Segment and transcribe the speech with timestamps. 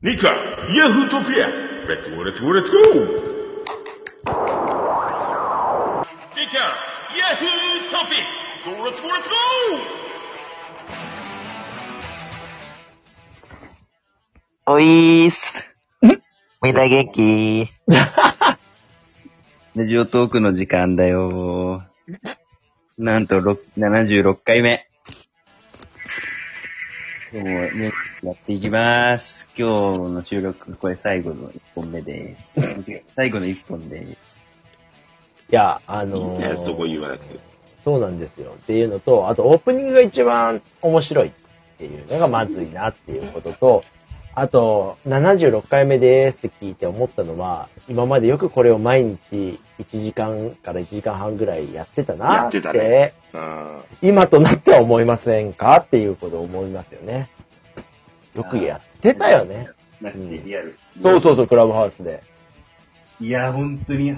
[0.00, 2.86] ニカ、イヤフートピア、レッツゴーレッツゴーレッツゴーニ
[6.46, 6.58] カ、
[7.12, 8.32] イヤフートピック
[8.62, 15.64] ス、ゴーレッツゴーレッツゴーおいーす。
[16.62, 17.68] みんな元気
[19.74, 22.38] ラジオトークの時間だよー。
[22.98, 24.87] なんと、76回目。
[27.30, 27.92] 今日もね、
[28.22, 29.46] やっていきます。
[29.54, 32.58] 今日の収録、これ最後の1本目です。
[33.16, 34.46] 最後の1本です。
[35.50, 37.38] いや、あのーね、そこ言わなくて。
[37.84, 38.54] そうなんですよ。
[38.56, 41.32] っていうのと、あとオープニングが一番面白いっ
[41.76, 43.84] ていうのがまずいなっていうことと、
[44.40, 49.02] あと、76回目ですって聞いて思ったのは、今までよくこれを毎
[49.32, 53.80] 日1時間から1時間半ぐらいやってたなって、やってたねうん。
[54.00, 55.78] 今となっては思いませんか？
[55.78, 57.28] っていうことを思いますよね。
[58.36, 59.70] よくやってたよね。
[60.00, 60.78] なくてリアル。
[61.02, 62.22] そうそうそう、クラブハウスで。
[63.20, 64.10] いや、本当に。
[64.10, 64.16] い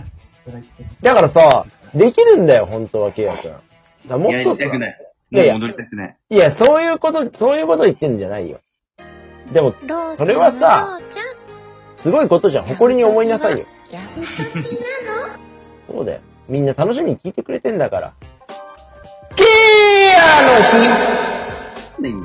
[1.01, 4.19] だからさ、できるんだよ、本当は、ケイヤ君。
[4.19, 4.97] もやっとさりたくない。
[5.31, 6.17] 戻りたくない。
[6.29, 8.61] いや、そういうこと、そういうこと言ってんじゃないよ。
[9.53, 11.01] でも、そそれはさ、
[11.99, 12.65] すごいことじゃん。
[12.65, 13.67] 誇りに思いなさいよ。
[15.89, 16.21] そうだよ。
[16.49, 18.13] みんな楽しみに聞いてくれてんだから。
[19.37, 19.47] キー
[20.07, 20.21] ヤ
[21.99, 22.21] の日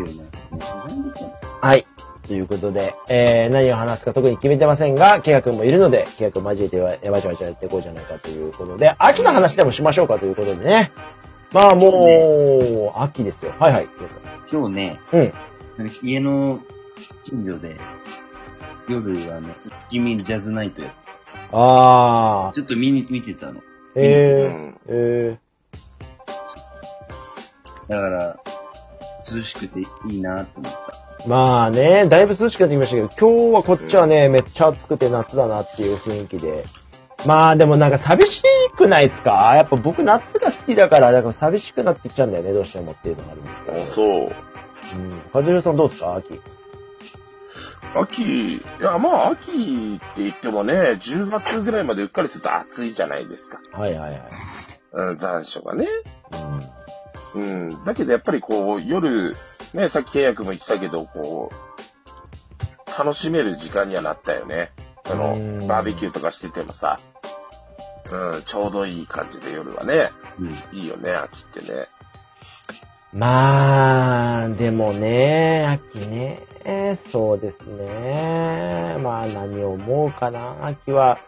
[1.62, 1.86] はい。
[2.28, 10.92] ということで、えー、何を話すか特に決めてませんが、ケイヤ君もいるので、ケイヤ君交えてやばちゃばちゃやっていこうじゃないかということで、秋の話でもしましょうかということでね。
[11.52, 13.54] まあもう、秋ですよ。
[13.60, 13.90] はいはい。
[14.52, 15.34] 今日ね、うん。
[16.02, 16.60] 家の
[17.24, 17.78] 近所で、
[18.88, 20.98] 夜、あの、月見ジャズナイトやって、
[21.52, 22.54] あー。
[22.54, 23.60] ちょっと見に、見てたの。
[23.60, 23.64] う
[23.96, 24.80] えー、ん。
[24.88, 25.40] え
[27.88, 28.40] だから、
[29.32, 29.86] 涼しくてい
[30.18, 31.24] いなと思った。
[31.24, 31.30] ー。
[31.30, 36.66] まあね、だいぶ涼しくなってきましたけど、今日はこっちはね、めっちゃ暑くて夏だなっていう雰囲気で。
[37.26, 38.44] まあでもなんか寂し
[38.78, 39.56] くないですか？
[39.56, 43.82] やっぱ僕夏が好きだから、なんか寂しくなってきちゃうんだよね、どうしてもっていうのがあるんですけど。
[43.82, 44.36] あ、そう。
[45.00, 45.22] うん。
[45.34, 46.40] 和弘さんどうですか秋？
[47.96, 53.60] 秋、いや、まあ、秋って言ってもね、10月ぐらいまでうっかりすると暑いじゃないですか。
[53.72, 54.22] はいはいはい。
[54.94, 55.88] うん、残暑がね。
[57.34, 57.42] うん。
[57.42, 57.86] うん。
[57.86, 59.36] だけどやっぱりこう、夜、
[59.74, 64.72] ね、さっき契約も言ってたけど、こう、楽しめる時間にはなったよね。
[65.08, 66.98] あのうん、バーベキューとかしててもさ、
[68.12, 70.78] うん、ちょうどいい感じで夜はね、うん。
[70.78, 71.88] いいよね、秋ってね。
[73.16, 76.44] まあ、でもね、秋ね、
[77.14, 78.98] そうですね。
[79.02, 81.20] まあ何を思うかな、秋は。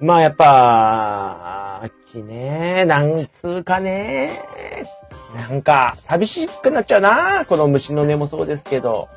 [0.00, 4.42] まあやっぱ、秋ね、なんつうかね、
[5.48, 9.08] なんか寂しくなっちゃうな、この虫の音もそうですけど。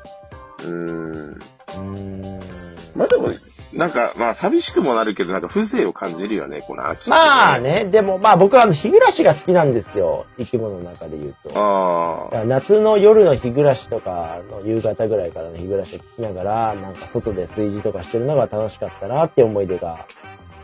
[0.60, 1.34] うーん。
[1.34, 2.40] うーん。
[2.96, 3.28] まあでも、
[3.74, 7.60] なんか、まあ寂しくもなるけど、なんか風情を感じるよね、この秋って、まあ。
[7.60, 10.26] ね、でもまあ僕はあの日暮らしが好きなんですよ。
[10.38, 11.58] 生き物の中で言うと。
[11.58, 12.44] ああ。
[12.44, 20.06] 夏の夜の日暮らしとかの夕方ぐらいからの日暮らしを聞きながら、なんか外で炊事とかしてるのが楽しかったなって思い出が、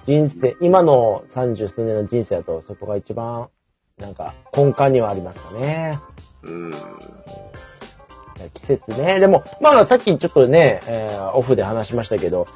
[0.07, 3.49] 人生、今の三十数年の人生だとそこが一番、
[3.99, 5.99] なんか根幹にはありますかね。
[6.45, 6.75] うん。
[8.55, 9.19] 季節ね。
[9.19, 12.47] でも、まあさっきちょっとね、えーオフで話しましたけど、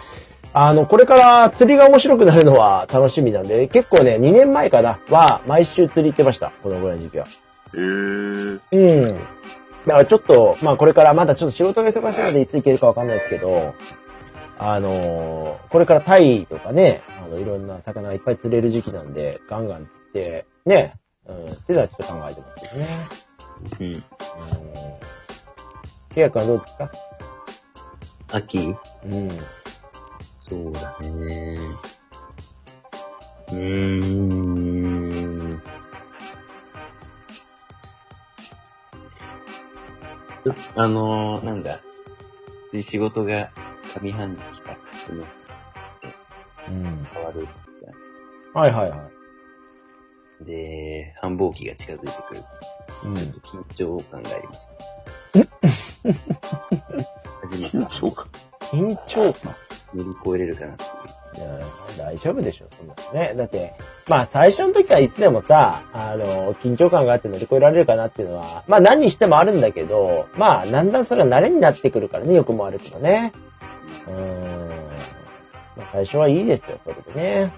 [0.55, 6.53] あの、これから釣りが面白くなるのは楽しみなんで、結構ね、2年前かな、は毎週釣り行ってました。
[6.63, 7.27] このぐらいの時期は。
[7.27, 7.29] へ
[7.77, 7.81] え。
[7.81, 9.15] うん。
[9.15, 9.23] だか
[9.95, 13.75] らちょっと、まあこれからまだちょっと仕事が忙しいのでいつ行けるかわかんないですけど、
[14.59, 20.93] あのーこれからタイとかね、あの、いろんな魚がいっぱい釣れる時期なんで、ガンガン釣って、ね、
[21.27, 22.89] うん、っていうのはちょっと考えてますけどね。
[23.81, 23.87] うん。
[23.87, 24.03] うん。
[26.15, 26.91] 契約はどうですか？
[28.33, 28.75] 秋？
[29.07, 29.31] うん。
[30.53, 31.59] そうだね。
[33.49, 35.63] うーん。
[40.77, 41.81] あのー、なんだ。
[42.85, 43.51] 仕事が
[44.03, 45.25] 上半期から下の
[46.69, 47.07] うん。
[47.11, 47.49] 変わる
[48.53, 49.01] はいはいはい。
[50.43, 50.47] じゃん。
[50.47, 52.45] で、繁忙期が近づいてくる。
[53.05, 53.17] うん。
[53.17, 54.69] ちょっと緊張感があります。
[57.41, 58.29] 初めて緊張感？
[58.61, 59.55] 緊張感？
[59.95, 60.89] 乗り越えれるかなっていう。
[61.35, 61.47] いや
[61.97, 63.35] 大丈夫でしょ、そんなのね。
[63.35, 63.73] だって、
[64.07, 73.33] まあ最初の時はいつでもさ、あの、緊張感があって乗り越えられるかなっていうのは、まあ何にしてもあるんだけど、まあだんだんそれは慣れになってくるからね、良くも悪くもね。
[74.07, 74.69] うーん。
[75.79, 77.55] まあ最初はいいですよ、それでね。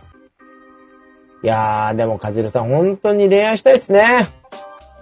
[1.42, 4.28] いやー、でも、かじるさん、本当に恋愛したいですね。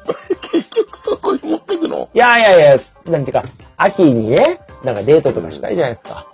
[0.51, 2.09] 結局そこに持ってくの？
[2.15, 2.81] いやいやいや、
[3.13, 3.45] なんていうか、
[3.77, 6.27] 秋にね、なんかデートとかしたいじゃないですか。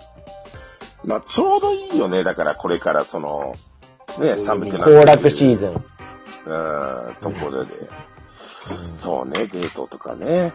[1.09, 2.23] まあ、ちょうどいいよね。
[2.23, 3.55] だからこれからその、
[4.19, 5.69] ね、寒くな行楽シーズン。
[5.69, 7.73] うん、ところで。
[8.95, 10.53] そうね、デートとかね。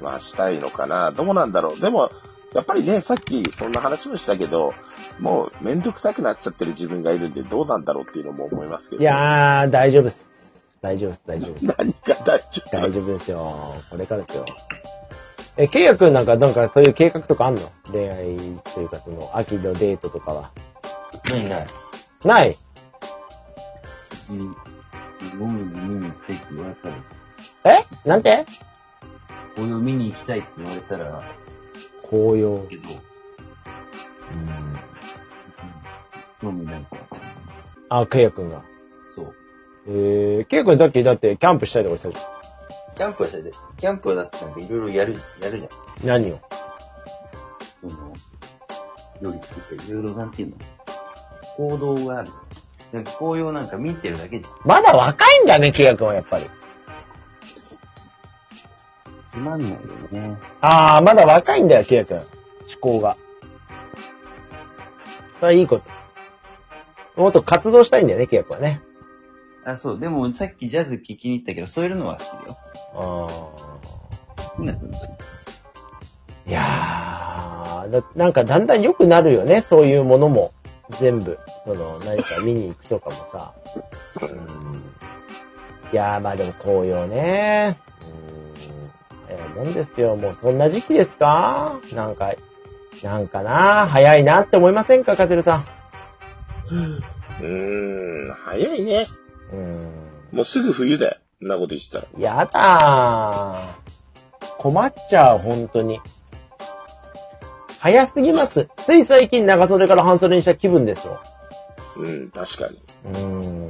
[0.00, 1.10] まあ、したいのかな。
[1.10, 1.80] どうなんだろう。
[1.80, 2.12] でも、
[2.54, 4.72] やっぱりね、さっきそんな話もしたけど、
[5.18, 9.02] もうめんどくさくなっちゃってる自分がいるんでどうなんだろうっていうのも思いますけど。
[9.02, 10.30] いやー、大丈夫っす。
[10.80, 11.66] 大丈夫っす、大丈夫っす。
[11.66, 12.70] 何が大丈夫？
[12.70, 13.74] 大丈夫ですよ。
[13.90, 14.44] これからですよ。
[15.60, 17.60] え、ケイヤ君なんか、なんかそういう計画とかあんの？
[17.90, 18.36] 恋愛
[18.74, 20.52] というか、その、秋のデートとかは。
[21.28, 21.66] ないない。
[22.24, 22.56] ない？
[24.30, 24.56] うん。
[25.40, 26.94] ゴム見に行きたいって言われたら、
[28.04, 28.08] え？
[28.08, 28.46] なんて？
[29.56, 31.22] 紅葉見に行きたいって言われたら、
[32.08, 32.64] 紅葉。
[32.70, 32.82] けど、
[36.40, 37.98] 興味ないから。
[37.98, 38.62] あ、ケイヤ君が。
[39.10, 39.34] そう。
[39.88, 42.16] えー、ケイヤ君だって、だって、キャンプしたりとかしたじ
[42.98, 46.20] キャンプはしたいで、キャンプはだってなんかいろいろやる、やるじゃん。
[46.20, 46.40] 何を？
[47.80, 48.12] その、
[49.22, 50.56] 料理作ったり、いろいろなんていうの？
[51.56, 52.30] 行動がある。
[52.92, 54.52] なんか紅葉なんか見てるだけじゃん。
[54.64, 56.50] まだ若いんだね、ケイヤ君はやっぱり。
[59.32, 59.76] つまんないよ
[60.10, 60.36] ね。
[60.60, 62.16] あー、まだ若いんだよ、ケイヤ君。
[62.16, 62.26] 思
[62.80, 63.16] 考が。
[65.38, 65.80] それはいいこ
[67.14, 67.22] と。
[67.22, 68.80] もっと活動したいんだよね、ケイヤ君はね。
[69.72, 69.98] あ、そう。
[69.98, 72.58] でもさっきジャズ聞きに行ったけど、そういうのは好きだよ。
[72.94, 74.98] あ好きな感じ。
[76.46, 76.50] ー。
[76.50, 80.52] いやー、だなんかだんだん良くなるよね、そういうものも。
[80.98, 81.38] 全部。
[81.64, 83.52] その、何か見に行くとかもさ。
[84.22, 84.82] うん。
[85.92, 87.76] いやー、まあでも紅葉ね。
[89.28, 89.36] うん。
[89.36, 90.16] 早いもんですよ。
[90.16, 91.78] もうそんな時期ですか？
[91.92, 92.32] なんか、
[93.02, 93.86] なんかな？
[93.86, 95.66] 早いなって思いませんか、カズルさ
[96.70, 99.06] うーん、早いね。
[100.32, 101.16] もうすぐ冬だよ。
[101.40, 102.04] そんなこと言ってたら。
[102.18, 104.58] やだー。
[104.58, 106.00] 困っちゃう、本当に。
[107.78, 108.68] 早すぎます。
[108.84, 111.20] つい最近長袖から半袖にした気分ですよ。
[111.96, 112.78] うん、確かに。
[113.12, 113.68] うーん。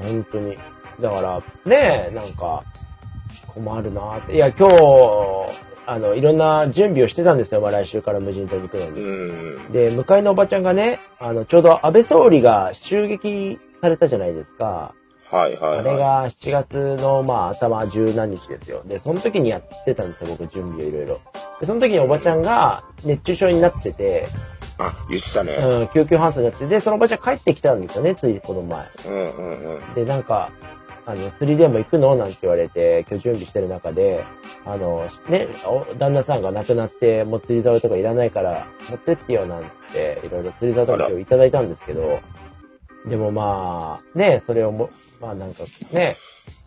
[0.00, 0.56] 本当に。
[1.00, 2.64] だから、ねえ、なんか、
[3.48, 4.34] 困るなーって。
[4.34, 4.76] いや、今日、
[5.86, 7.60] あの、いろんな準備をしてたんですよ。
[7.60, 9.00] まあ、来週から無人島に行くのうに。
[9.68, 9.72] ん。
[9.72, 14.94] で、向かいのおばちゃんがね、あの、ちょうど安倍総理が襲撃されたじゃないですか。
[15.30, 18.82] はいはいあれはが7月の、まあ、頭十何日ですよ。
[18.86, 21.20] で、その時にやってたんですよ、僕、準備をいろいろ。
[21.60, 24.58] で、その時におばちゃんが熱中症になってて、い。
[24.78, 25.54] あ、言ってたね。
[25.54, 28.86] うん、救急搬送になって、で、そのおばちゃん帰ってきたんですよね、ついこの前。
[29.06, 29.94] うんうんうん。
[29.94, 30.50] で、なんか、
[31.04, 32.16] あの、釣りでも行くの？
[32.16, 34.24] なんて言われて、今日準備してる中で、
[34.66, 42.20] あの、ね、お旦那さんが亡くなって、もう釣り竿とかいらないから、持ってってよなんて、いろいろ釣り竿とか今日いただいたんですけど、
[43.06, 44.90] でもまあ、ね、それをも、
[45.20, 46.16] まあなんかね、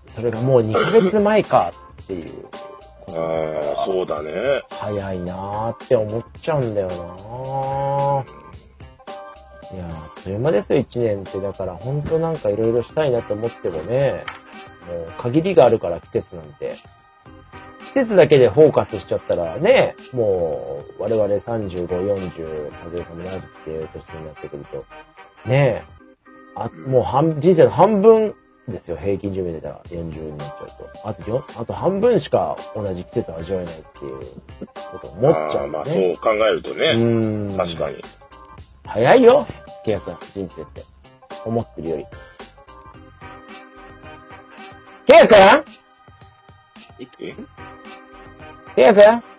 [0.09, 1.71] それがもう2ヶ月前か
[2.03, 2.47] っていう
[3.09, 4.31] ああ、そうだね。
[4.69, 8.41] 早いなーって思っちゃうんだよなー
[9.75, 11.39] いやー、あっという間ですよ、1年って。
[11.41, 14.23] だから、ほんとなんかいろいろしたいなと思ってもね、
[14.87, 16.77] もう限りがあるから季節なんて。
[17.87, 24.85] 季節だけでフォーカスしちゃったらね、もう、我々35、40、風邪さんもなっていう年になってくると、
[25.45, 26.00] ねえ、
[26.55, 28.35] あ、もう半、人生の半分
[28.67, 31.07] ですよ、平均寿命でたら40になっちゃうと。
[31.09, 34.19] あとよ、あと半分しか同じ季節を味わえないっていう
[34.91, 35.85] ことを思っちゃあーまあ。
[35.85, 36.91] そう考えるとうね。
[36.93, 37.57] ーん。
[37.57, 38.03] 確かに。
[38.85, 39.47] 早いよ、
[39.85, 40.83] ケイヤ君、人生って。
[41.43, 42.05] 思ってるより。
[45.07, 45.37] ケイヤ君？
[46.99, 47.05] え？
[48.75, 49.30] ケイヤ君？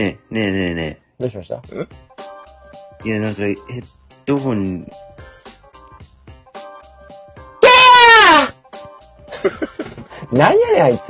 [0.00, 1.62] え、ねえねえねどうしました？
[1.72, 3.08] え？
[3.08, 3.54] いや、なんか、え、
[4.24, 4.86] どこに、
[10.32, 11.02] 何 やねん、あいつ。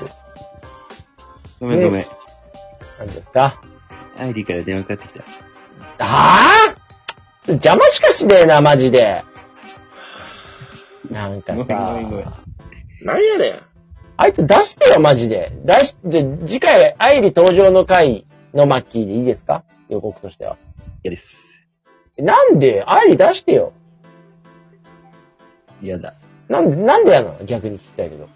[1.60, 2.06] ごめんごめん。
[2.98, 3.60] 何ですか？
[4.18, 5.24] アイリーから電話かかってきた。
[5.98, 6.48] あ
[7.48, 9.22] あ邪魔しかしねえな、マジで。
[11.10, 11.64] なんかさ、
[13.02, 13.62] なんやねん。
[14.18, 15.52] あいつ出してよ、マジで。
[15.64, 18.26] 来し、じゃ、次回、愛理登場の回
[18.56, 19.62] のマッキーでいいですか？
[19.88, 20.56] 予告としては。
[21.04, 21.36] 嫌です。
[22.18, 22.82] なんで？
[22.86, 23.72] 愛理出してよ。
[25.82, 26.14] 嫌だ。
[26.48, 27.36] なんで、なんでやの？
[27.44, 28.28] 逆に聞きたいけど。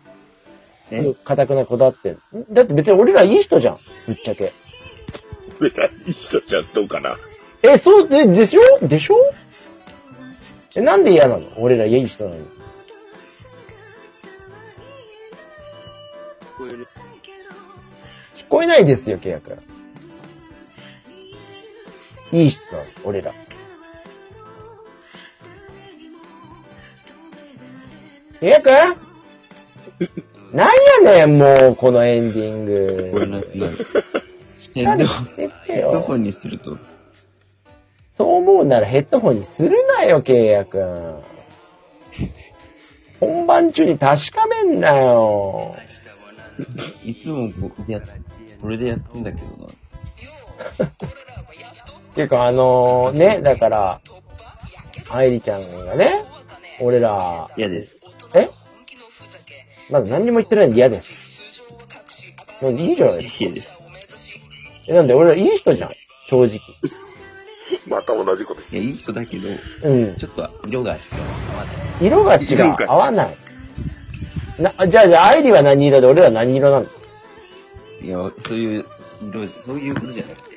[0.91, 1.15] え？
[1.25, 2.19] かたくなこだわってん。
[2.53, 3.79] だって別に俺らいい人じゃん。
[4.07, 4.53] ぶっちゃけ。
[5.61, 7.17] 俺らいい人じゃどうかな？
[7.63, 8.87] え、そう、え、でしょ？
[8.87, 9.17] でしょ？
[10.75, 11.47] え、なんで嫌なの？
[11.57, 12.43] 俺らいい人なのに。
[12.45, 12.49] 聞
[16.59, 16.89] こえる
[18.37, 19.59] 聞こえないですよ、契約。
[22.33, 22.63] いい人
[23.05, 23.33] 俺ら。
[28.41, 28.71] 契約
[30.53, 33.11] なんやねん、もう、このエンディング。
[33.13, 33.43] これな、な、
[34.75, 36.19] ヘッドしてくヘッドホよ。
[36.19, 36.79] ンにすると、
[38.13, 41.23] そう思うならヘッドホンにするなよ、契約。
[43.21, 45.77] 本番中に確かめんなよ。
[47.05, 48.01] いつもこうや、
[48.61, 50.89] これでやってんだけどな。
[52.15, 54.01] ていうか、あのね、だから、
[55.11, 56.25] 愛理ちゃんがね、
[56.81, 57.99] 俺ら、嫌です。
[58.35, 58.51] え？
[59.91, 61.09] まだ何にも言ってないんで嫌です。
[62.63, 63.45] なんでいいじゃないですか？
[63.45, 63.83] 嫌です。
[64.89, 65.91] え、なんで俺らいい人じゃん？
[66.29, 66.61] 正直。
[67.87, 69.49] また同じこといや、いい人だけど、
[69.85, 70.17] うん。
[70.17, 71.01] ちょっと色が違う。
[71.09, 72.87] 合わない色が違う。
[72.89, 73.37] 合わない。
[74.59, 76.87] な、じゃあ、じゃあ、愛理は何色で俺は何色なの？
[78.03, 78.85] いや、そういう、
[79.23, 80.50] 色、そういうことじゃなくて、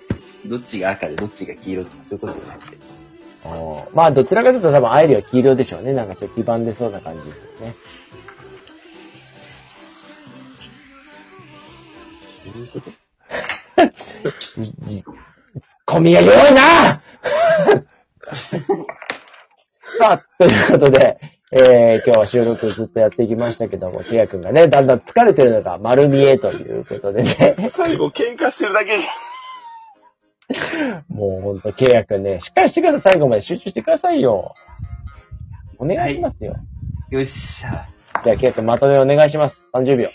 [0.46, 2.78] どっちが赤でどっちが黄色ってそういうことじゃなくて。
[3.94, 5.92] まあ、どちらかというと多分愛理は黄色でしょうね。
[5.94, 7.76] なんかちょっと黄ばんでそうな感じですよね。
[12.46, 12.92] どういうこと？
[14.40, 15.04] ツッ
[15.86, 17.02] コミが弱いな
[20.00, 21.20] さあ、ということで、
[21.52, 29.33] えー、今日は収録ずっとやっていきましたけども、ケイヤ君がね、だんだん疲れてるのが丸見えということでね、最後喧嘩してるだけじゃん。
[31.10, 33.14] もうほんと、ケイね、しっかりしてください。
[33.14, 34.56] 最後まで集中してくださいよ。
[35.78, 36.56] お願いしますよ。
[37.10, 37.88] よっしゃ。
[38.24, 39.62] じゃあ、ケイヤ君まとめお願いします。
[39.74, 40.10] 30秒。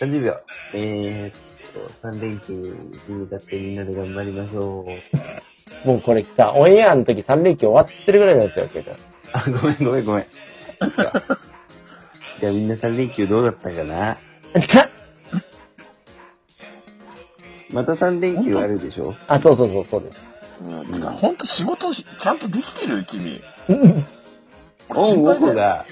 [0.00, 0.36] 30秒。
[0.74, 1.32] えーっ
[2.00, 2.52] と、3連休
[3.08, 4.86] に向かってみんなで頑張りましょ
[5.84, 5.86] う。
[5.86, 8.94] もうこれさ、オンエアの時3連休終わってるぐらいなんですよ、ケイ君。
[9.32, 10.26] あ、ごめんごめんごめん。
[12.38, 14.18] じゃあみんな3連休どうだったかな？
[17.70, 19.14] また3連休あるでしょ？
[19.28, 20.16] あ、そうそうそう、そうです。
[20.62, 23.04] うん、てか、ほんと仕事しちゃんとできてる？
[23.04, 23.42] 君。
[24.88, 25.86] オンオフが